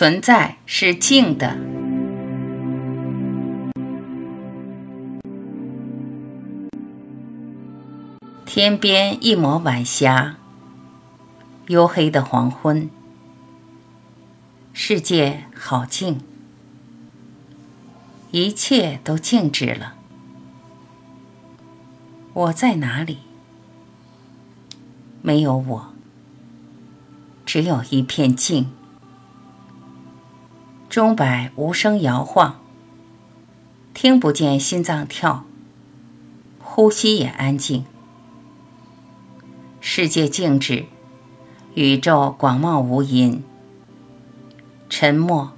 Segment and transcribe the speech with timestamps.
[0.00, 1.58] 存在是静的。
[8.46, 10.38] 天边一抹晚霞，
[11.66, 12.88] 黝黑的黄昏，
[14.72, 16.22] 世界好静，
[18.30, 19.96] 一切都静止了。
[22.32, 23.18] 我在哪里？
[25.20, 25.92] 没有我，
[27.44, 28.70] 只有一片静。
[30.90, 32.60] 钟摆无声摇晃，
[33.94, 35.44] 听不见心脏跳，
[36.60, 37.84] 呼吸也安静。
[39.80, 40.86] 世界静止，
[41.74, 43.38] 宇宙广袤无垠，
[44.88, 45.52] 沉默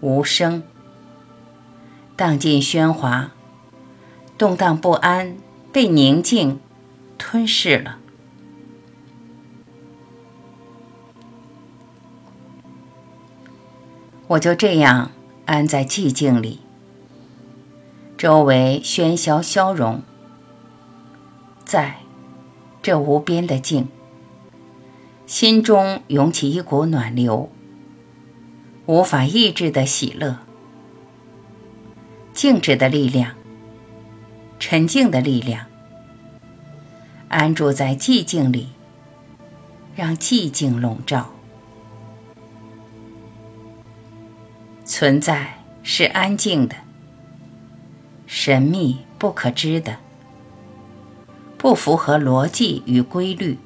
[0.00, 0.62] 无声，
[2.16, 3.32] 荡尽喧哗，
[4.38, 5.36] 动荡不安
[5.70, 6.58] 被宁静
[7.18, 7.98] 吞噬了。
[14.30, 15.10] 我就这样
[15.44, 16.60] 安在寂静里，
[18.16, 20.02] 周围喧嚣消融，
[21.64, 21.96] 在
[22.80, 23.88] 这无边的静，
[25.26, 27.50] 心中涌起一股暖流，
[28.86, 30.38] 无法抑制的喜乐。
[32.32, 33.34] 静止的力量，
[34.60, 35.66] 沉静的力量，
[37.26, 38.68] 安住在寂静里，
[39.96, 41.30] 让寂静笼罩。
[45.00, 46.76] 存在是安静的、
[48.26, 49.96] 神秘不可知的、
[51.56, 53.56] 不符合逻辑与规律、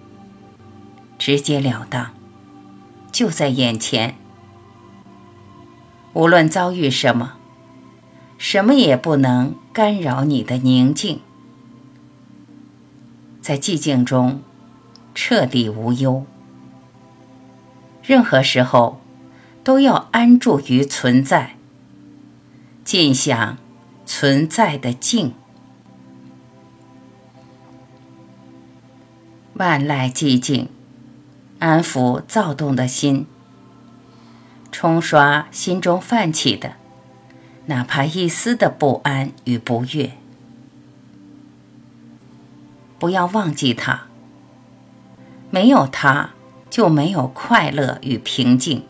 [1.18, 2.14] 直截了当，
[3.10, 4.14] 就在眼前。
[6.12, 7.34] 无论遭遇什么，
[8.38, 11.18] 什么也不能干扰你的宁静。
[13.40, 14.40] 在寂静中，
[15.16, 16.24] 彻底无忧。
[18.04, 19.00] 任何时候。
[19.64, 21.56] 都要安住于存在，
[22.84, 23.56] 尽享
[24.04, 25.32] 存在的静。
[29.54, 30.68] 万籁寂静，
[31.60, 33.26] 安抚躁动的心，
[34.70, 36.74] 冲刷心中泛起的
[37.66, 40.12] 哪怕一丝的不安与不悦。
[42.98, 44.08] 不要忘记它，
[45.50, 46.30] 没有它
[46.68, 48.84] 就没有快乐与平静。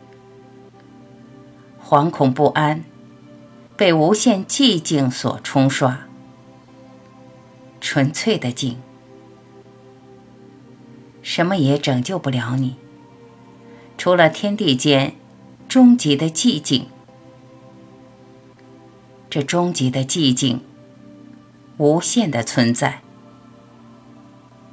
[1.87, 2.83] 惶恐不安，
[3.77, 6.06] 被无限寂静所冲刷。
[7.78, 8.78] 纯粹的静，
[11.21, 12.77] 什么也拯救不了你，
[13.99, 15.15] 除了天地间
[15.69, 16.87] 终极的寂静。
[19.28, 20.62] 这终极的寂静，
[21.77, 23.03] 无限的存在。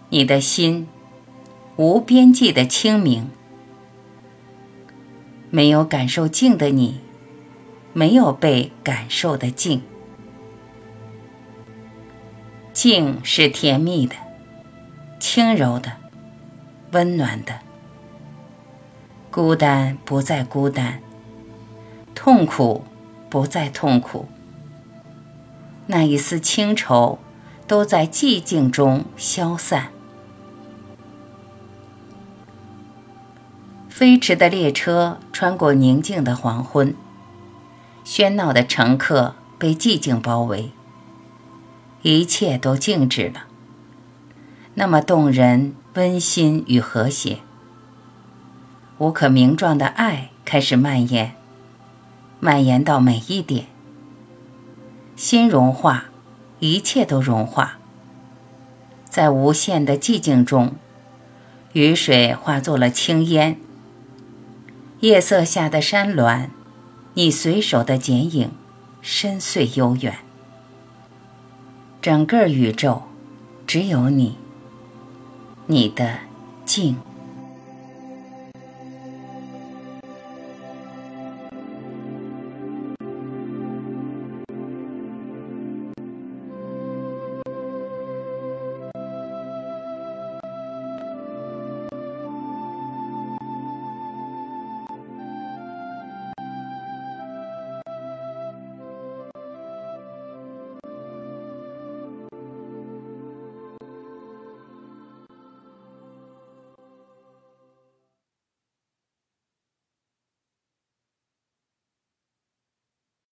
[0.10, 0.88] 你的心，
[1.76, 3.30] 无边际的清明。
[5.52, 7.02] 没有感受静的你，
[7.92, 9.84] 没有被感受的静。
[12.72, 14.16] 静是甜蜜的、
[15.20, 15.92] 轻柔的、
[16.94, 17.60] 温暖的。
[19.30, 21.02] 孤单不再孤单，
[22.16, 22.86] 痛苦
[23.30, 24.30] 不再痛苦。
[25.88, 27.20] 那一丝清愁，
[27.68, 29.92] 都在寂静中消散。
[33.92, 36.96] 飞驰的列车穿过宁静的黄昏，
[38.06, 40.72] 喧闹的乘客被寂静包围，
[42.02, 43.48] 一切都静止了。
[44.76, 47.40] 那么动人、温馨与和谐，
[48.98, 51.36] 无可名状的爱开始蔓延，
[52.40, 53.66] 蔓延到每一点。
[55.18, 56.06] 心融化，
[56.60, 57.78] 一切都融化，
[59.10, 60.76] 在无限的寂静中，
[61.74, 63.60] 雨水化作了青烟。
[65.02, 66.52] 夜色下的山峦，
[67.16, 68.52] 你随手的剪影，
[69.02, 70.20] 深邃悠远。
[72.00, 73.02] 整个宇宙，
[73.66, 74.38] 只有你，
[75.66, 76.20] 你的
[76.66, 76.98] 静。